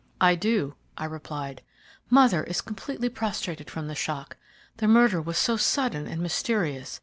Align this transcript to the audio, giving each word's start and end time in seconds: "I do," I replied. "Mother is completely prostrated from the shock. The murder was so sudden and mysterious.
"I 0.19 0.33
do," 0.33 0.73
I 0.97 1.05
replied. 1.05 1.61
"Mother 2.09 2.43
is 2.45 2.59
completely 2.59 3.07
prostrated 3.07 3.69
from 3.69 3.87
the 3.87 3.93
shock. 3.93 4.35
The 4.77 4.87
murder 4.87 5.21
was 5.21 5.37
so 5.37 5.57
sudden 5.57 6.07
and 6.07 6.21
mysterious. 6.21 6.99